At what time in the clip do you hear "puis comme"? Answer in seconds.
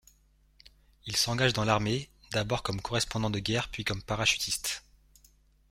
3.69-4.01